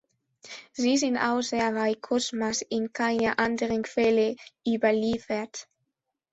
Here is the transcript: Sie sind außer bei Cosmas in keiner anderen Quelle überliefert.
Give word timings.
Sie 0.71 0.97
sind 0.97 1.15
außer 1.19 1.73
bei 1.73 1.93
Cosmas 1.93 2.63
in 2.63 2.91
keiner 2.91 3.37
anderen 3.37 3.83
Quelle 3.83 4.35
überliefert. 4.67 5.67